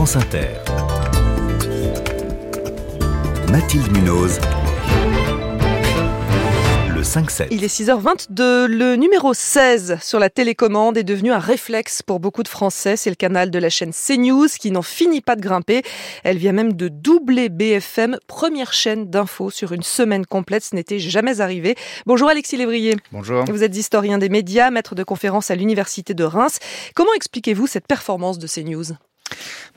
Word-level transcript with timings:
France 0.00 0.16
Inter. 0.16 0.46
Mathilde 3.52 3.92
Munoz. 3.92 4.40
Le 6.88 7.02
5-7. 7.02 7.48
Il 7.50 7.64
est 7.64 7.66
6h22. 7.66 8.64
Le 8.64 8.96
numéro 8.96 9.34
16 9.34 9.98
sur 10.00 10.18
la 10.18 10.30
télécommande 10.30 10.96
est 10.96 11.04
devenu 11.04 11.32
un 11.32 11.38
réflexe 11.38 12.00
pour 12.00 12.18
beaucoup 12.18 12.42
de 12.42 12.48
Français. 12.48 12.96
C'est 12.96 13.10
le 13.10 13.16
canal 13.16 13.50
de 13.50 13.58
la 13.58 13.68
chaîne 13.68 13.92
CNews 13.92 14.48
qui 14.58 14.70
n'en 14.70 14.80
finit 14.80 15.20
pas 15.20 15.36
de 15.36 15.42
grimper. 15.42 15.82
Elle 16.24 16.38
vient 16.38 16.52
même 16.52 16.72
de 16.72 16.88
doubler 16.88 17.50
BFM, 17.50 18.16
première 18.26 18.72
chaîne 18.72 19.10
d'infos 19.10 19.50
sur 19.50 19.72
une 19.72 19.82
semaine 19.82 20.24
complète. 20.24 20.64
Ce 20.64 20.74
n'était 20.74 20.98
jamais 20.98 21.42
arrivé. 21.42 21.74
Bonjour 22.06 22.30
Alexis 22.30 22.56
Lévrier. 22.56 22.96
Bonjour. 23.12 23.44
Vous 23.44 23.62
êtes 23.62 23.76
historien 23.76 24.16
des 24.16 24.30
médias, 24.30 24.70
maître 24.70 24.94
de 24.94 25.04
conférence 25.04 25.50
à 25.50 25.56
l'Université 25.56 26.14
de 26.14 26.24
Reims. 26.24 26.58
Comment 26.94 27.12
expliquez-vous 27.14 27.66
cette 27.66 27.86
performance 27.86 28.38
de 28.38 28.46
CNews? 28.46 28.94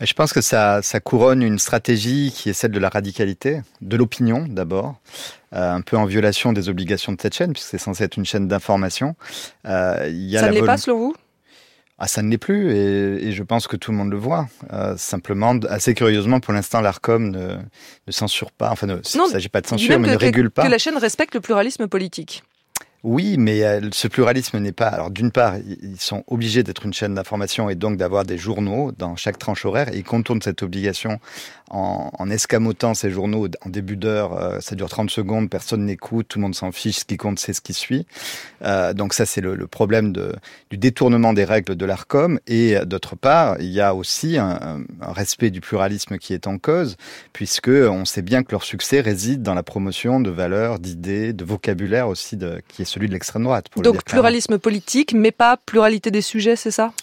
Je 0.02 0.14
pense 0.14 0.34
que 0.34 0.42
ça, 0.42 0.82
ça, 0.82 1.00
couronne 1.00 1.42
une 1.42 1.60
stratégie 1.60 2.32
qui 2.36 2.50
est 2.50 2.54
celle 2.54 2.72
de 2.72 2.80
la 2.80 2.90
radicalité, 2.90 3.62
de 3.82 3.98
l'opinion 3.98 4.46
d'abord, 4.48 4.96
euh, 5.54 5.74
un 5.74 5.82
peu 5.82 5.98
en 5.98 6.06
violation 6.06 6.54
des 6.54 6.70
obligations 6.70 7.12
de 7.12 7.22
cette 7.22 7.36
chaîne, 7.36 7.54
puisque 7.54 7.70
c'est 7.70 7.78
censé 7.78 8.04
être 8.04 8.18
une 8.18 8.26
chaîne 8.26 8.48
d'information. 8.48 9.16
Euh, 9.66 9.96
ça 10.34 10.50
ne 10.50 10.54
l'est 10.54 10.66
pas 10.66 10.78
selon 10.78 10.98
vous? 10.98 11.16
Ah, 12.00 12.08
ça 12.08 12.22
ne 12.24 12.30
l'est 12.30 12.40
plus 12.40 12.76
et, 12.76 13.28
et, 13.28 13.32
je 13.32 13.44
pense 13.44 13.68
que 13.68 13.78
tout 13.78 13.92
le 13.92 13.98
monde 13.98 14.10
le 14.10 14.18
voit. 14.18 14.48
Euh, 14.74 14.98
simplement, 14.98 15.56
assez 15.70 15.94
curieusement, 15.94 16.40
pour 16.40 16.52
l'instant, 16.52 16.82
l'ARCOM 16.82 17.30
ne, 17.30 17.56
ne, 18.08 18.12
censure 18.12 18.52
pas, 18.52 18.72
enfin, 18.72 18.88
il 18.88 18.96
ne 18.96 19.28
s'agit 19.30 19.48
pas 19.48 19.62
de 19.62 19.68
censure, 19.68 20.00
mais 20.00 20.10
ne 20.10 20.18
régule 20.18 20.50
pas. 20.50 20.64
Que 20.64 20.72
la 20.72 20.80
chaîne 20.80 20.98
respecte 20.98 21.36
le 21.36 21.42
pluralisme 21.42 21.88
politique. 21.88 22.44
Oui, 23.04 23.36
mais 23.38 23.64
euh, 23.64 23.90
ce 23.92 24.08
pluralisme 24.08 24.60
n'est 24.60 24.72
pas. 24.72 24.88
Alors, 24.88 25.12
d'une 25.12 25.32
part, 25.32 25.58
ils 25.58 26.00
sont 26.00 26.24
obligés 26.28 26.64
d'être 26.64 26.86
une 26.86 26.94
chaîne 26.94 27.16
d'information 27.16 27.70
et 27.70 27.76
donc 27.76 27.98
d'avoir 27.98 28.24
des 28.24 28.38
journaux 28.38 28.94
dans 28.98 29.18
chaque 29.18 29.38
tranche 29.38 29.66
horaire. 29.66 29.94
Et 29.94 29.98
ils 29.98 30.04
contournent 30.06 30.42
cette 30.42 30.64
obligation 30.64 31.20
en, 31.74 32.12
en 32.18 32.30
escamotant 32.30 32.94
ces 32.94 33.10
journaux 33.10 33.48
en 33.66 33.70
début 33.70 33.98
d'heure. 33.98 34.38
Euh, 34.38 34.60
ça 34.60 34.76
dure 34.76 34.90
30 34.90 35.10
secondes, 35.10 35.50
personne 35.50 35.86
n'écoute, 35.86 36.28
tout 36.30 36.40
le 36.40 36.44
monde 36.44 36.56
s'en 36.56 36.72
fiche. 36.72 37.00
Ce 37.00 37.06
qui 37.06 37.18
compte, 37.18 37.40
c'est 37.40 37.54
ce 37.54 37.62
qui 37.62 37.74
suit. 37.74 38.06
Euh, 38.62 38.94
donc, 38.94 39.14
ça, 39.14 39.26
c'est 39.26 39.42
le, 39.42 39.56
le, 39.56 39.68
problème 39.68 40.14
de, 40.14 40.36
du 40.70 40.78
détournement 40.78 41.34
des 41.34 41.44
règles 41.44 41.76
de 41.76 41.86
l'ARCOM. 41.86 42.40
Et 42.48 42.78
d'autre 42.86 43.16
part, 43.16 43.58
il 43.60 43.72
y 43.72 43.82
a 43.82 43.96
aussi 43.96 44.38
un, 44.38 44.84
un, 45.02 45.12
respect 45.12 45.50
du 45.50 45.62
pluralisme 45.62 46.18
qui 46.18 46.34
est 46.34 46.48
en 46.48 46.60
cause, 46.60 46.96
puisque 47.34 47.70
on 47.70 48.06
sait 48.06 48.22
bien 48.22 48.44
que 48.44 48.52
leur 48.52 48.64
succès 48.64 49.02
réside 49.02 49.42
dans 49.42 49.56
la 49.56 49.64
promotion 49.64 50.20
de 50.20 50.30
valeurs, 50.30 50.80
d'idées, 50.80 51.34
de 51.34 51.44
vocabulaire 51.44 52.08
aussi, 52.08 52.38
de, 52.38 52.62
qui 52.68 52.84
est 52.84 52.86
celui 52.86 53.08
de 53.08 53.14
l'extrême 53.14 53.44
droite. 53.44 53.66
Donc 53.78 54.04
pluralisme 54.04 54.60
politique, 54.60 55.14
mais 55.14 55.32
pas 55.32 55.58
pluralité 55.58 56.12
des 56.12 56.22
sujets, 56.22 56.56
c'est 56.56 56.72
ça? 56.72 56.94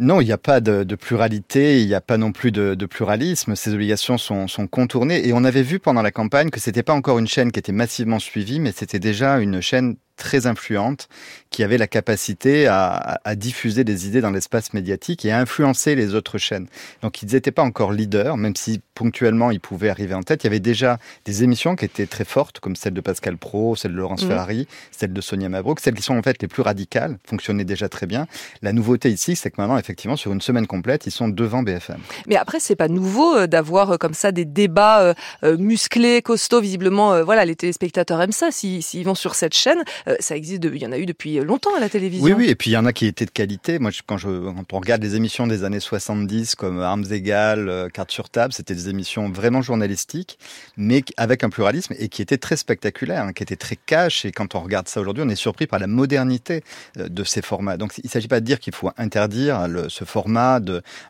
Non, 0.00 0.22
il 0.22 0.24
n'y 0.24 0.32
a 0.32 0.38
pas 0.38 0.62
de, 0.62 0.94
pluralité, 0.94 1.82
il 1.82 1.86
n'y 1.86 1.94
a 1.94 2.00
pas 2.00 2.16
non 2.16 2.32
plus 2.32 2.52
de, 2.52 2.74
de, 2.74 2.86
pluralisme. 2.86 3.54
Ces 3.54 3.74
obligations 3.74 4.16
sont, 4.16 4.48
sont, 4.48 4.66
contournées. 4.66 5.28
Et 5.28 5.34
on 5.34 5.44
avait 5.44 5.62
vu 5.62 5.78
pendant 5.78 6.00
la 6.00 6.10
campagne 6.10 6.48
que 6.48 6.58
c'était 6.58 6.82
pas 6.82 6.94
encore 6.94 7.18
une 7.18 7.28
chaîne 7.28 7.52
qui 7.52 7.58
était 7.58 7.70
massivement 7.70 8.18
suivie, 8.18 8.60
mais 8.60 8.72
c'était 8.72 8.98
déjà 8.98 9.38
une 9.40 9.60
chaîne 9.60 9.96
très 10.20 10.46
influente 10.46 11.08
qui 11.50 11.64
avait 11.64 11.78
la 11.78 11.88
capacité 11.88 12.68
à, 12.68 13.20
à 13.24 13.34
diffuser 13.34 13.82
des 13.82 14.06
idées 14.06 14.20
dans 14.20 14.30
l'espace 14.30 14.72
médiatique 14.72 15.24
et 15.24 15.32
à 15.32 15.38
influencer 15.38 15.96
les 15.96 16.14
autres 16.14 16.38
chaînes. 16.38 16.68
Donc 17.02 17.22
ils 17.22 17.32
n'étaient 17.32 17.50
pas 17.50 17.62
encore 17.62 17.92
leaders, 17.92 18.36
même 18.36 18.54
si 18.54 18.80
ponctuellement 18.94 19.50
ils 19.50 19.60
pouvaient 19.60 19.88
arriver 19.88 20.14
en 20.14 20.22
tête. 20.22 20.44
Il 20.44 20.46
y 20.46 20.48
avait 20.48 20.60
déjà 20.60 20.98
des 21.24 21.42
émissions 21.42 21.74
qui 21.74 21.86
étaient 21.86 22.06
très 22.06 22.24
fortes, 22.24 22.60
comme 22.60 22.76
celle 22.76 22.92
de 22.92 23.00
Pascal 23.00 23.38
Pro, 23.38 23.74
celle 23.74 23.92
de 23.92 23.96
Laurence 23.96 24.24
mmh. 24.24 24.28
Ferrari, 24.28 24.68
celle 24.90 25.12
de 25.12 25.20
Sonia 25.20 25.48
Mabrouk, 25.48 25.80
celles 25.80 25.94
qui 25.94 26.02
sont 26.02 26.16
en 26.16 26.22
fait 26.22 26.40
les 26.42 26.48
plus 26.48 26.62
radicales, 26.62 27.18
fonctionnaient 27.26 27.64
déjà 27.64 27.88
très 27.88 28.06
bien. 28.06 28.26
La 28.62 28.72
nouveauté 28.72 29.10
ici, 29.10 29.36
c'est 29.36 29.50
que 29.50 29.56
maintenant, 29.58 29.78
effectivement, 29.78 30.16
sur 30.16 30.32
une 30.32 30.40
semaine 30.40 30.66
complète, 30.66 31.06
ils 31.06 31.10
sont 31.10 31.28
devant 31.28 31.62
BFM. 31.62 31.98
Mais 32.26 32.36
après, 32.36 32.60
c'est 32.60 32.76
pas 32.76 32.88
nouveau 32.88 33.36
euh, 33.36 33.46
d'avoir 33.46 33.92
euh, 33.92 33.96
comme 33.96 34.14
ça 34.14 34.32
des 34.32 34.44
débats 34.44 35.14
euh, 35.42 35.56
musclés, 35.56 36.22
costauds, 36.22 36.60
visiblement. 36.60 37.24
Voilà, 37.24 37.44
les 37.44 37.56
téléspectateurs 37.56 38.20
aiment 38.20 38.32
ça 38.32 38.50
s'ils 38.50 39.04
vont 39.04 39.14
sur 39.14 39.34
cette 39.34 39.54
chaîne. 39.54 39.82
Euh, 40.10 40.16
ça 40.20 40.36
existe, 40.36 40.64
il 40.64 40.82
y 40.82 40.86
en 40.86 40.92
a 40.92 40.98
eu 40.98 41.06
depuis 41.06 41.38
longtemps 41.40 41.74
à 41.76 41.80
la 41.80 41.88
télévision. 41.88 42.24
Oui, 42.24 42.32
oui, 42.32 42.48
et 42.48 42.54
puis 42.54 42.70
il 42.70 42.74
y 42.74 42.76
en 42.76 42.86
a 42.86 42.92
qui 42.92 43.06
étaient 43.06 43.26
de 43.26 43.30
qualité. 43.30 43.78
Moi, 43.78 43.90
quand, 44.06 44.18
on 44.24 44.78
regarde 44.78 45.02
les 45.02 45.16
émissions 45.16 45.46
des 45.46 45.64
années 45.64 45.80
70 45.80 46.54
comme 46.54 46.80
Armes 46.80 47.04
égales, 47.10 47.68
euh, 47.68 47.88
Carte 47.88 48.10
sur 48.10 48.28
table, 48.28 48.52
c'était 48.52 48.74
des 48.74 48.88
émissions 48.88 49.30
vraiment 49.30 49.62
journalistiques, 49.62 50.38
mais 50.76 51.02
avec 51.16 51.44
un 51.44 51.50
pluralisme 51.50 51.94
et 51.98 52.08
qui 52.08 52.22
étaient 52.22 52.38
très 52.38 52.56
spectaculaires, 52.56 53.24
hein, 53.24 53.32
qui 53.32 53.42
étaient 53.42 53.56
très 53.56 53.76
cash. 53.76 54.24
Et 54.24 54.32
quand 54.32 54.54
on 54.54 54.60
regarde 54.60 54.88
ça 54.88 55.00
aujourd'hui, 55.00 55.22
on 55.26 55.28
est 55.28 55.36
surpris 55.36 55.66
par 55.66 55.78
la 55.78 55.86
modernité 55.86 56.62
euh, 56.98 57.08
de 57.08 57.24
ces 57.24 57.42
formats. 57.42 57.76
Donc 57.76 57.98
il 57.98 58.06
ne 58.06 58.10
s'agit 58.10 58.28
pas 58.28 58.40
de 58.40 58.46
dire 58.46 58.58
qu'il 58.58 58.74
faut 58.74 58.90
interdire 58.96 59.68
le, 59.68 59.88
ce 59.88 60.04
format 60.04 60.60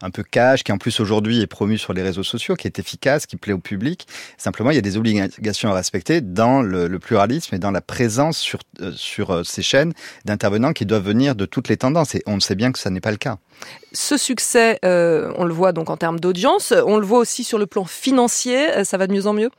un 0.03 0.11
peu 0.11 0.23
cash, 0.23 0.65
qui 0.65 0.73
en 0.73 0.79
plus 0.79 1.01
aujourd'hui 1.01 1.41
est 1.41 1.47
promu 1.47 1.79
sur 1.79 1.93
les 1.93 2.03
réseaux 2.03 2.23
sociaux, 2.23 2.55
qui 2.55 2.67
est 2.67 2.79
efficace, 2.79 3.27
qui 3.27 3.37
plaît 3.37 3.53
au 3.53 3.59
public. 3.59 4.07
Simplement, 4.37 4.71
il 4.71 4.75
y 4.75 4.79
a 4.79 4.83
des 4.83 4.97
obligations 4.97 5.71
à 5.71 5.75
respecter 5.75 6.21
dans 6.21 6.63
le 6.63 6.99
pluralisme 6.99 7.55
et 7.55 7.59
dans 7.59 7.71
la 7.71 7.81
présence 7.81 8.39
sur 8.39 8.61
sur 8.97 9.31
euh, 9.31 9.45
ces 9.45 9.63
chaînes 9.63 9.93
d'intervenants 10.25 10.73
qui 10.73 10.87
doivent 10.87 11.07
venir 11.07 11.35
de 11.35 11.47
toutes 11.47 11.69
les 11.69 11.77
tendances. 11.77 12.15
Et 12.15 12.23
on 12.27 12.41
sait 12.41 12.55
bien 12.55 12.73
que 12.73 12.79
ça 12.79 12.91
n'est 12.91 13.01
pas 13.01 13.11
le 13.11 13.17
cas. 13.17 13.39
Ce 13.93 14.17
succès, 14.17 14.79
euh, 14.85 15.33
on 15.37 15.45
le 15.45 15.53
voit 15.53 15.73
donc 15.73 15.91
en 15.91 15.97
termes 15.97 16.21
d'audience, 16.21 16.73
on 16.87 16.99
le 16.99 17.07
voit 17.07 17.19
aussi 17.19 17.45
sur 17.45 17.59
le 17.59 17.67
plan 17.67 17.85
financier, 17.85 18.71
euh, 18.71 18.85
ça 18.85 18.97
va 18.99 19.07
de 19.07 19.13
mieux 19.13 19.27
en 19.27 19.33
mieux? 19.33 19.51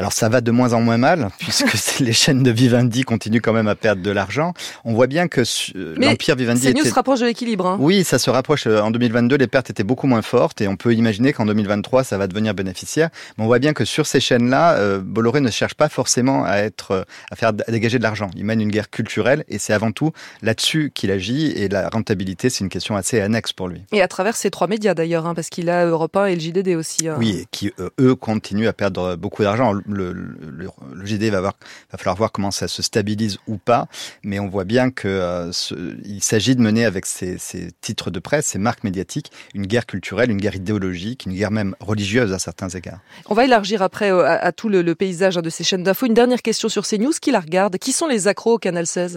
Alors 0.00 0.14
ça 0.14 0.30
va 0.30 0.40
de 0.40 0.50
moins 0.50 0.72
en 0.72 0.80
moins 0.80 0.96
mal, 0.96 1.28
puisque 1.38 1.98
les 2.00 2.14
chaînes 2.14 2.42
de 2.42 2.50
Vivendi 2.50 3.02
continuent 3.02 3.42
quand 3.42 3.52
même 3.52 3.68
à 3.68 3.74
perdre 3.74 4.02
de 4.02 4.10
l'argent. 4.10 4.54
On 4.86 4.94
voit 4.94 5.06
bien 5.06 5.28
que 5.28 5.42
euh, 5.76 5.94
l'empire 5.98 6.36
Vivendi... 6.36 6.72
CNews 6.72 6.86
se 6.86 6.94
rapproche 6.94 7.20
de 7.20 7.26
l'équilibre. 7.26 7.66
Hein. 7.66 7.76
Oui, 7.78 8.02
ça 8.02 8.18
se 8.18 8.30
rapproche. 8.30 8.66
En 8.66 8.90
2022, 8.90 9.36
les 9.36 9.46
pertes 9.46 9.68
étaient 9.68 9.84
beaucoup 9.84 10.06
moins 10.06 10.22
fortes, 10.22 10.62
et 10.62 10.68
on 10.68 10.76
peut 10.76 10.94
imaginer 10.94 11.34
qu'en 11.34 11.44
2023, 11.44 12.02
ça 12.04 12.16
va 12.16 12.28
devenir 12.28 12.54
bénéficiaire. 12.54 13.10
Mais 13.36 13.44
on 13.44 13.46
voit 13.46 13.58
bien 13.58 13.74
que 13.74 13.84
sur 13.84 14.06
ces 14.06 14.20
chaînes-là, 14.20 14.76
euh, 14.76 15.00
Bolloré 15.04 15.40
ne 15.40 15.50
cherche 15.50 15.74
pas 15.74 15.90
forcément 15.90 16.44
à 16.46 16.56
être, 16.58 17.04
à 17.30 17.36
faire, 17.36 17.50
à 17.50 17.70
dégager 17.70 17.98
de 17.98 18.02
l'argent. 18.02 18.30
Il 18.36 18.46
mène 18.46 18.62
une 18.62 18.70
guerre 18.70 18.88
culturelle, 18.88 19.44
et 19.48 19.58
c'est 19.58 19.74
avant 19.74 19.92
tout 19.92 20.12
là-dessus 20.40 20.92
qu'il 20.94 21.10
agit, 21.10 21.52
et 21.52 21.68
la 21.68 21.90
rentabilité, 21.90 22.48
c'est 22.48 22.64
une 22.64 22.70
question 22.70 22.96
assez 22.96 23.20
annexe 23.20 23.52
pour 23.60 23.68
lui. 23.68 23.82
Et 23.92 24.00
à 24.00 24.08
travers 24.08 24.36
ces 24.36 24.50
trois 24.50 24.68
médias 24.68 24.94
d'ailleurs, 24.94 25.26
hein, 25.26 25.34
parce 25.34 25.50
qu'il 25.50 25.68
a 25.68 25.84
Europe 25.84 26.16
1 26.16 26.24
et 26.26 26.34
le 26.34 26.40
JDD 26.40 26.68
aussi. 26.76 27.08
Hein. 27.08 27.16
Oui, 27.18 27.40
et 27.42 27.46
qui 27.50 27.70
euh, 27.78 27.90
eux 28.00 28.14
continuent 28.14 28.68
à 28.68 28.72
perdre 28.72 29.16
beaucoup 29.16 29.42
d'argent. 29.42 29.74
Le, 29.74 30.14
le, 30.14 30.70
le 30.94 31.04
JDD 31.04 31.24
va, 31.24 31.42
voir, 31.42 31.52
va 31.92 31.98
falloir 31.98 32.16
voir 32.16 32.32
comment 32.32 32.50
ça 32.50 32.68
se 32.68 32.80
stabilise 32.80 33.36
ou 33.46 33.58
pas, 33.58 33.86
mais 34.22 34.40
on 34.40 34.48
voit 34.48 34.64
bien 34.64 34.90
que 34.90 35.08
euh, 35.08 35.52
ce, 35.52 35.74
il 36.06 36.22
s'agit 36.22 36.56
de 36.56 36.62
mener 36.62 36.86
avec 36.86 37.04
ces, 37.04 37.36
ces, 37.36 37.68
titres 37.82 38.10
de 38.10 38.18
presse, 38.18 38.46
ces 38.46 38.58
marques 38.58 38.82
médiatiques, 38.82 39.30
une 39.52 39.66
guerre 39.66 39.84
culturelle, 39.84 40.30
une 40.30 40.40
guerre 40.40 40.56
idéologique, 40.56 41.26
une 41.26 41.34
guerre 41.34 41.50
même 41.50 41.74
religieuse 41.80 42.32
à 42.32 42.38
certains 42.38 42.70
égards. 42.70 43.00
On 43.28 43.34
va 43.34 43.44
élargir 43.44 43.82
après 43.82 44.10
euh, 44.10 44.24
à, 44.24 44.36
à, 44.36 44.52
tout 44.52 44.70
le, 44.70 44.80
le 44.80 44.94
paysage 44.94 45.36
hein, 45.36 45.42
de 45.42 45.50
ces 45.50 45.64
chaînes 45.64 45.82
d'infos. 45.82 46.06
Une 46.06 46.14
dernière 46.14 46.40
question 46.40 46.70
sur 46.70 46.86
ces 46.86 46.96
news, 46.96 47.12
qui 47.20 47.30
la 47.30 47.40
regarde? 47.40 47.76
Qui 47.76 47.92
sont 47.92 48.06
les 48.06 48.26
accros 48.26 48.54
au 48.54 48.58
Canal 48.58 48.86
16 48.86 49.16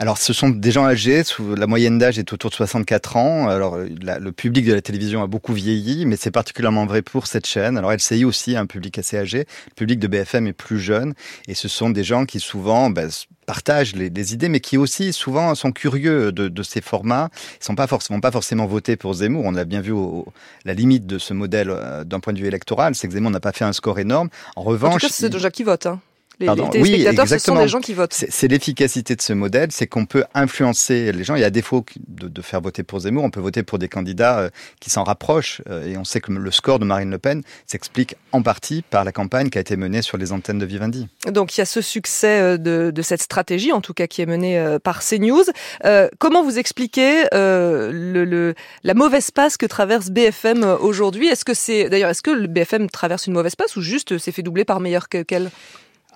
Alors, 0.00 0.18
ce 0.18 0.32
sont 0.32 0.48
des 0.48 0.72
gens 0.72 0.86
âgés, 0.86 1.22
la 1.56 1.68
moyenne 1.68 1.98
d'âge 1.98 2.18
est 2.18 2.32
autour 2.32 2.50
de 2.50 2.56
64 2.56 3.16
ans. 3.16 3.48
Alors, 3.48 3.75
la, 4.00 4.18
le 4.18 4.32
public 4.32 4.66
de 4.66 4.74
la 4.74 4.82
télévision 4.82 5.22
a 5.22 5.26
beaucoup 5.26 5.52
vieilli, 5.52 6.06
mais 6.06 6.16
c'est 6.16 6.30
particulièrement 6.30 6.86
vrai 6.86 7.02
pour 7.02 7.26
cette 7.26 7.46
chaîne. 7.46 7.76
Alors, 7.78 7.92
LCI 7.92 8.24
aussi 8.24 8.56
a 8.56 8.60
un 8.60 8.66
public 8.66 8.98
assez 8.98 9.16
âgé. 9.16 9.46
Le 9.68 9.74
public 9.74 9.98
de 9.98 10.06
BFM 10.06 10.46
est 10.46 10.52
plus 10.52 10.78
jeune, 10.78 11.14
et 11.48 11.54
ce 11.54 11.68
sont 11.68 11.90
des 11.90 12.04
gens 12.04 12.24
qui 12.24 12.40
souvent 12.40 12.90
ben, 12.90 13.10
partagent 13.46 13.94
les, 13.94 14.10
les, 14.10 14.34
idées, 14.34 14.48
mais 14.48 14.60
qui 14.60 14.76
aussi 14.76 15.12
souvent 15.12 15.54
sont 15.54 15.72
curieux 15.72 16.32
de, 16.32 16.48
de 16.48 16.62
ces 16.62 16.80
formats. 16.80 17.30
Ils 17.60 17.64
sont 17.64 17.74
pas 17.74 17.86
forcément 17.86 18.20
pas 18.20 18.32
forcément 18.32 18.66
votés 18.66 18.96
pour 18.96 19.14
Zemmour. 19.14 19.44
On 19.44 19.52
l'a 19.52 19.64
bien 19.64 19.80
vu 19.80 19.92
au, 19.92 20.26
la 20.64 20.74
limite 20.74 21.06
de 21.06 21.18
ce 21.18 21.32
modèle 21.32 21.70
euh, 21.70 22.04
d'un 22.04 22.20
point 22.20 22.32
de 22.32 22.38
vue 22.38 22.46
électoral, 22.46 22.94
c'est 22.94 23.06
que 23.06 23.14
Zemmour 23.14 23.30
n'a 23.30 23.40
pas 23.40 23.52
fait 23.52 23.64
un 23.64 23.72
score 23.72 23.98
énorme. 23.98 24.28
En 24.56 24.62
revanche, 24.62 24.94
en 24.94 24.98
tout 24.98 25.06
cas, 25.06 25.12
c'est 25.12 25.30
déjà 25.30 25.50
qui 25.50 25.62
vote. 25.62 25.86
Hein. 25.86 26.00
Les, 26.40 26.46
Pardon. 26.46 26.70
les 26.72 26.80
oui, 26.82 27.06
ce 27.26 27.38
sont 27.38 27.56
des 27.56 27.68
gens 27.68 27.80
qui 27.80 27.94
votent. 27.94 28.12
C'est 28.12 28.48
l'efficacité 28.48 29.16
de 29.16 29.22
ce 29.22 29.32
modèle, 29.32 29.68
c'est 29.72 29.86
qu'on 29.86 30.06
peut 30.06 30.24
influencer 30.34 31.12
les 31.12 31.24
gens. 31.24 31.34
Il 31.34 31.40
y 31.40 31.44
a 31.44 31.50
défaut 31.50 31.84
de, 32.08 32.28
de, 32.28 32.42
faire 32.42 32.60
voter 32.60 32.82
pour 32.82 33.00
Zemmour, 33.00 33.24
on 33.24 33.30
peut 33.30 33.40
voter 33.40 33.62
pour 33.62 33.78
des 33.78 33.88
candidats 33.88 34.38
euh, 34.38 34.50
qui 34.80 34.90
s'en 34.90 35.04
rapprochent. 35.04 35.62
Euh, 35.70 35.86
et 35.86 35.96
on 35.96 36.04
sait 36.04 36.20
que 36.20 36.32
le 36.32 36.50
score 36.50 36.78
de 36.78 36.84
Marine 36.84 37.10
Le 37.10 37.18
Pen 37.18 37.42
s'explique 37.66 38.16
en 38.32 38.42
partie 38.42 38.82
par 38.82 39.04
la 39.04 39.12
campagne 39.12 39.48
qui 39.48 39.58
a 39.58 39.60
été 39.60 39.76
menée 39.76 40.02
sur 40.02 40.18
les 40.18 40.32
antennes 40.32 40.58
de 40.58 40.66
Vivendi. 40.66 41.08
Donc 41.26 41.56
il 41.56 41.60
y 41.60 41.62
a 41.62 41.66
ce 41.66 41.80
succès 41.80 42.40
euh, 42.40 42.56
de, 42.58 42.90
de 42.94 43.02
cette 43.02 43.22
stratégie, 43.22 43.72
en 43.72 43.80
tout 43.80 43.94
cas 43.94 44.06
qui 44.06 44.20
est 44.20 44.26
menée 44.26 44.76
par 44.82 45.02
CNews. 45.02 45.44
Euh, 45.84 46.08
comment 46.18 46.42
vous 46.42 46.58
expliquez 46.58 47.24
euh, 47.34 47.90
le, 47.92 48.24
le, 48.24 48.54
la 48.84 48.94
mauvaise 48.94 49.30
passe 49.30 49.56
que 49.56 49.66
traverse 49.66 50.10
BFM 50.10 50.64
aujourd'hui? 50.80 51.28
Est-ce 51.28 51.44
que 51.44 51.54
c'est 51.54 51.88
d'ailleurs 51.88 52.10
est-ce 52.10 52.22
que 52.22 52.30
le 52.30 52.46
BFM 52.46 52.90
traverse 52.90 53.26
une 53.26 53.34
mauvaise 53.34 53.56
passe 53.56 53.76
ou 53.76 53.80
juste 53.80 54.18
c'est 54.18 54.32
fait 54.32 54.42
doubler 54.42 54.64
par 54.64 54.80
meilleur 54.80 55.08
qu'elle? 55.08 55.50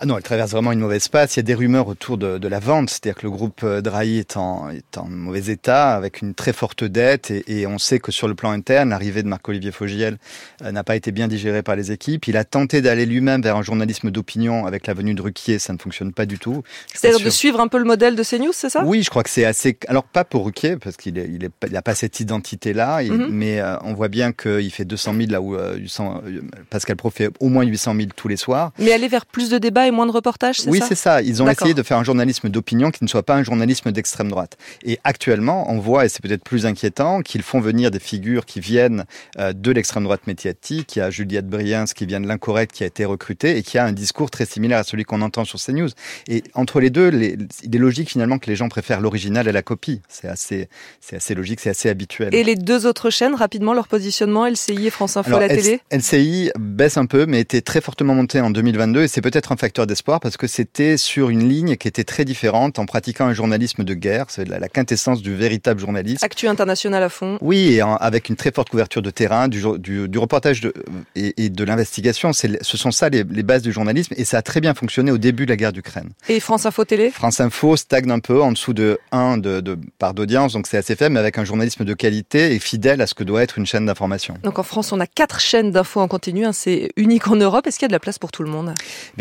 Ah 0.03 0.07
non, 0.07 0.17
elle 0.17 0.23
traverse 0.23 0.53
vraiment 0.53 0.73
une 0.73 0.81
mauvaise 0.81 1.09
passe. 1.09 1.37
Il 1.37 1.41
y 1.41 1.41
a 1.41 1.43
des 1.43 1.55
rumeurs 1.55 1.87
autour 1.87 2.17
de, 2.17 2.39
de 2.39 2.49
la 2.49 2.59
vente, 2.59 2.89
c'est-à-dire 2.89 3.17
que 3.17 3.27
le 3.27 3.31
groupe 3.31 3.61
euh, 3.65 3.83
Drahi 3.83 4.17
est 4.17 4.39
en, 4.39 4.71
est 4.71 4.97
en 4.97 5.07
mauvais 5.07 5.53
état, 5.53 5.95
avec 5.95 6.23
une 6.23 6.33
très 6.33 6.55
forte 6.55 6.85
dette, 6.85 7.31
et, 7.31 7.61
et 7.61 7.67
on 7.67 7.77
sait 7.77 7.99
que 7.99 8.11
sur 8.11 8.27
le 8.27 8.35
plan 8.35 8.51
interne, 8.51 8.89
l'arrivée 8.89 9.23
de 9.23 9.29
Marc-Olivier 9.29 9.73
Fogiel 9.73 10.17
euh, 10.63 10.73
n'a 10.73 10.85
pas 10.85 10.97
été 10.97 11.13
bien 11.13 11.29
digérée 11.29 11.63
par 11.63 11.77
les 11.77 11.93
équipes. 11.93 12.29
Il 12.29 12.39
a 12.39 12.45
tenté 12.45 12.81
d'aller 12.81 13.05
lui-même 13.05 13.43
vers 13.43 13.57
un 13.57 13.63
journalisme 13.63 14.11
d'opinion 14.11 14.65
avec 14.65 14.87
la 14.87 14.95
venue 14.95 15.13
de 15.13 15.21
Ruquier, 15.21 15.59
ça 15.59 15.75
ne 15.75 15.79
fonctionne 15.79 16.15
pas 16.15 16.25
du 16.25 16.39
tout. 16.39 16.63
C'est-à-dire 16.95 17.21
de 17.21 17.29
suivre 17.31 17.61
un 17.61 17.69
peu 17.69 17.77
le 17.77 17.85
modèle 17.85 18.17
de 18.17 18.25
CNews, 18.25 18.53
c'est 18.55 18.71
ça? 18.71 18.83
Oui, 18.87 19.03
je 19.03 19.11
crois 19.11 19.23
que 19.23 19.31
c'est 19.31 19.45
assez. 19.45 19.77
Alors 19.87 20.05
pas 20.05 20.25
pour 20.25 20.47
Ruquier, 20.47 20.77
parce 20.77 20.97
qu'il 20.97 21.13
n'a 21.13 21.25
il 21.25 21.83
pas 21.83 21.95
cette 21.95 22.21
identité-là, 22.21 23.03
mm 23.03 23.07
-hmm. 23.07 23.29
mais 23.31 23.61
euh, 23.61 23.77
on 23.85 23.93
voit 23.93 24.09
bien 24.09 24.33
qu'il 24.33 24.71
fait 24.71 24.87
200 24.87 25.15
000 25.15 25.31
là 25.31 25.41
où 25.43 25.57
euh, 25.57 25.77
800, 25.77 26.23
Pascal 26.71 26.97
Pro 26.97 27.11
fait 27.11 27.29
au 27.39 27.49
moins 27.51 27.65
800 27.65 27.95
000 27.97 28.09
tous 28.17 28.29
les 28.29 28.39
soirs. 28.39 28.73
Mais 28.79 28.93
aller 28.93 29.09
vers 29.09 29.27
plus 29.27 29.51
de 29.51 29.59
débats 29.59 29.90
et 29.91 29.93
moins 29.93 30.07
de 30.07 30.13
reportages, 30.13 30.61
c'est 30.61 30.71
oui, 30.71 30.79
ça 30.79 30.85
Oui, 30.85 30.89
c'est 30.89 30.95
ça. 30.95 31.23
Ils 31.23 31.43
ont 31.43 31.49
essayé 31.49 31.75
de 31.75 31.83
faire 31.83 31.99
un 31.99 32.05
journalisme 32.05 32.49
d'opinion 32.49 32.91
qui 32.91 33.05
ne 33.05 33.09
soit 33.09 33.23
pas 33.23 33.35
un 33.35 33.43
journalisme 33.43 33.93
d'extrême 33.93 34.29
droite. 34.29 34.57
Et 34.85 34.99
actuellement, 35.05 35.71
on 35.71 35.79
voit, 35.79 36.07
et 36.07 36.09
c'est 36.09 36.23
peut-être 36.23 36.45
plus 36.45 36.67
inquiétant, 36.67 37.21
qu'ils 37.23 37.43
font 37.43 37.61
venir 37.61 37.91
des 37.91 37.99
figures 37.99 38.47
qui 38.47 38.61
viennent 38.61 39.05
euh, 39.39 39.53
de 39.53 39.71
l'extrême 39.71 40.05
droite 40.05 40.27
médiatique. 40.27 40.97
Il 40.97 41.01
y 41.01 41.03
a 41.03 41.11
Juliette 41.11 41.49
Briens 41.49 41.85
qui 41.85 42.07
vient 42.07 42.21
de 42.21 42.27
l'incorrect, 42.27 42.73
qui 42.73 42.85
a 42.85 42.87
été 42.87 43.05
recrutée 43.05 43.57
et 43.57 43.63
qui 43.63 43.79
a 43.79 43.85
un 43.85 43.93
discours 43.93 44.31
très 44.31 44.47
similaire 44.47 44.79
à 44.79 44.85
celui 44.85 45.05
qu'on 45.05 45.23
entend 45.23 45.45
sur 45.45 45.59
CNews. 45.61 45.91
Et 46.29 46.43
entre 46.55 46.81
les 46.81 46.91
deux, 46.91 47.09
les, 47.09 47.37
il 47.63 47.75
est 47.75 47.79
logique 47.79 48.11
finalement 48.11 48.39
que 48.39 48.49
les 48.49 48.57
gens 48.57 48.69
préfèrent 48.69 49.01
l'original 49.01 49.49
à 49.49 49.53
la 49.53 49.63
copie. 49.63 50.01
C'est 50.09 50.29
assez, 50.29 50.69
c'est 51.01 51.17
assez 51.17 51.35
logique, 51.35 51.61
c'est 51.61 51.71
assez 51.71 51.89
habituel. 51.89 52.35
Et 52.35 52.45
les 52.45 52.57
deux 52.57 52.87
autres 52.87 53.11
chaînes, 53.11 53.35
rapidement, 53.35 53.75
leur 53.75 53.89
positionnement, 53.89 54.47
LCI 54.47 54.87
et 54.87 54.91
France 54.91 55.17
Info 55.17 55.29
Alors, 55.29 55.41
la 55.41 55.49
télé 55.49 55.81
LCI 55.91 56.51
baisse 56.59 56.97
un 56.97 57.07
peu, 57.07 57.27
mais 57.27 57.41
était 57.41 57.61
très 57.61 57.81
fortement 57.81 58.15
montée 58.15 58.41
en 58.41 58.51
2022 58.51 59.03
et 59.03 59.09
c'est 59.09 59.21
peut-être 59.21 59.53
un 59.53 59.57
facteur 59.57 59.80
d'espoir 59.87 60.21
parce 60.21 60.37
que 60.37 60.47
c'était 60.47 60.97
sur 60.97 61.31
une 61.31 61.49
ligne 61.49 61.77
qui 61.77 61.89
était 61.89 62.05
très 62.05 62.25
différente 62.25 62.79
en 62.79 62.87
pratiquant 62.87 63.27
un 63.27 63.35
journalisme 63.35 63.85
de 63.85 63.95
guerre, 63.95 64.27
c'est 64.29 64.49
la, 64.49 64.59
la, 64.59 64.69
quintessence 64.69 65.23
du 65.23 65.35
véritable 65.35 65.81
journalisme. 65.81 66.25
Actu 66.25 66.47
international 66.47 67.03
à 67.03 67.09
fond. 67.09 67.39
Oui, 67.41 67.75
et 67.75 67.83
en, 67.83 67.97
avec 67.97 68.29
une 68.29 68.37
très 68.37 68.53
forte 68.53 68.71
couverture 68.71 69.03
de 69.03 69.11
terrain, 69.11 69.49
du, 69.49 69.63
du, 69.79 70.09
du 70.09 70.19
reportage 70.19 70.61
de, 70.61 70.73
et, 71.17 71.45
et, 71.45 71.51
de 71.51 71.65
l'investigation. 71.65 72.33
Ce 72.33 72.77
sont 72.77 72.91
ça 72.91 73.09
les, 73.09 73.25
les, 73.25 73.43
bases 73.43 73.63
du 73.63 73.73
journalisme 73.73 74.15
et 74.17 74.25
ça 74.25 74.39
a 74.39 74.43
très 74.43 74.61
bien 74.61 74.75
fonctionné 74.75 75.11
au 75.11 75.19
début 75.19 75.47
de 75.47 75.51
la 75.51 75.57
guerre 75.57 75.73
d'Ukraine. 75.73 76.11
Et 76.29 76.41
France 76.41 76.67
Info 76.67 76.85
Télé? 76.85 77.11
France 77.11 77.41
Info 77.41 77.77
stagne 77.77 78.11
un 78.11 78.21
peu 78.21 78.43
en 78.43 78.53
dessous 78.53 78.73
de 78.73 78.99
1 79.13 79.39
de, 79.39 79.61
de 79.61 79.79
part 79.99 80.15
d'audience, 80.15 80.53
donc 80.53 80.67
c'est 80.67 80.79
assez 80.79 80.97
faible, 80.97 81.15
mais 81.15 81.21
avec 81.21 81.39
un 81.39 81.45
journalisme 81.45 81.85
de 81.85 81.95
qualité 81.95 82.55
et 82.55 82.59
fidèle 82.59 83.01
à 83.01 83.07
ce 83.07 83.15
que 83.15 83.25
doit 83.25 83.43
être 83.43 83.59
une 83.59 83.67
chaîne 83.67 83.87
d'information. 83.87 84.35
Donc 84.43 84.59
en 84.59 84.63
France, 84.63 84.93
on 84.93 85.01
a 85.01 85.07
quatre 85.07 85.41
chaînes 85.41 85.71
d'infos 85.71 86.01
en 86.01 86.09
continu, 86.09 86.45
hein, 86.45 86.53
c'est 86.53 86.91
unique 86.97 87.29
en 87.29 87.37
Europe. 87.37 87.67
Est-ce 87.67 87.79
qu'il 87.79 87.85
y 87.85 87.87
a 87.87 87.89
de 87.89 87.93
la 87.93 88.01
place 88.01 88.19
pour 88.19 88.33
tout 88.33 88.43
le 88.43 88.51
monde? 88.51 88.75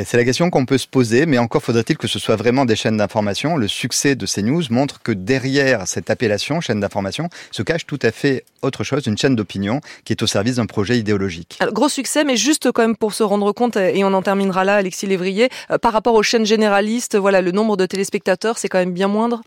C'est 0.06 0.18
la 0.18 0.24
question 0.24 0.49
qu'on 0.50 0.66
peut 0.66 0.78
se 0.78 0.88
poser, 0.88 1.26
mais 1.26 1.38
encore 1.38 1.64
faudrait-il 1.64 1.98
que 1.98 2.08
ce 2.08 2.20
soit 2.20 2.36
vraiment 2.36 2.66
des 2.66 2.76
chaînes 2.76 2.98
d'information. 2.98 3.58
Le 3.58 3.68
succès 3.68 4.16
de 4.16 4.26
CNews 4.26 4.64
montre 4.70 5.02
que 5.02 5.12
derrière 5.12 5.88
cette 5.88 6.10
appellation, 6.10 6.62
chaîne 6.62 6.80
d'information, 6.80 7.30
se 7.52 7.64
cache 7.64 7.86
tout 7.86 8.00
à 8.02 8.12
fait 8.12 8.44
autre 8.62 8.84
chose, 8.84 9.06
une 9.08 9.18
chaîne 9.18 9.36
d'opinion 9.36 9.82
qui 10.04 10.14
est 10.14 10.22
au 10.22 10.28
service 10.28 10.58
d'un 10.58 10.66
projet 10.66 10.98
idéologique. 10.98 11.60
Gros 11.72 11.90
succès, 11.90 12.24
mais 12.24 12.38
juste 12.38 12.72
quand 12.72 12.82
même 12.82 12.96
pour 12.96 13.14
se 13.14 13.24
rendre 13.24 13.52
compte, 13.52 13.78
et 13.78 14.04
on 14.04 14.14
en 14.14 14.22
terminera 14.22 14.64
là, 14.64 14.76
Alexis 14.76 15.08
Lévrier, 15.08 15.50
euh, 15.72 15.78
par 15.78 15.94
rapport 15.94 16.16
aux 16.16 16.24
chaînes 16.24 16.46
généralistes, 16.46 17.16
voilà, 17.16 17.42
le 17.42 17.52
nombre 17.52 17.78
de 17.78 17.86
téléspectateurs, 17.86 18.58
c'est 18.58 18.70
quand 18.70 18.80
même 18.80 18.94
bien 18.94 19.08
moindre? 19.08 19.42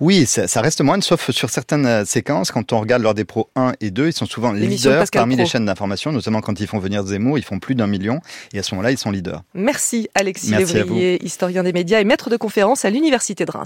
Oui, 0.00 0.26
ça, 0.26 0.46
ça, 0.48 0.60
reste 0.60 0.80
moindre, 0.80 1.04
sauf 1.04 1.30
sur 1.30 1.50
certaines 1.50 2.04
séquences. 2.04 2.50
Quand 2.50 2.72
on 2.72 2.80
regarde 2.80 3.02
lors 3.02 3.14
des 3.14 3.24
pros 3.24 3.50
1 3.56 3.72
et 3.80 3.90
2, 3.90 4.08
ils 4.08 4.12
sont 4.12 4.26
souvent 4.26 4.52
leaders 4.52 5.04
parmi 5.12 5.34
Pro. 5.34 5.44
les 5.44 5.48
chaînes 5.48 5.66
d'information, 5.66 6.12
notamment 6.12 6.40
quand 6.40 6.58
ils 6.60 6.66
font 6.66 6.78
venir 6.78 7.04
Zemmour, 7.04 7.38
ils 7.38 7.44
font 7.44 7.58
plus 7.58 7.74
d'un 7.74 7.86
million. 7.86 8.20
Et 8.52 8.58
à 8.58 8.62
ce 8.62 8.74
moment-là, 8.74 8.90
ils 8.90 8.98
sont 8.98 9.10
leaders. 9.10 9.42
Merci 9.54 10.08
Alexis 10.14 10.50
Lévrier, 10.50 11.24
historien 11.24 11.62
des 11.62 11.72
médias 11.72 12.00
et 12.00 12.04
maître 12.04 12.30
de 12.30 12.36
conférence 12.36 12.84
à 12.84 12.90
l'Université 12.90 13.44
de 13.44 13.50
Reims. 13.50 13.56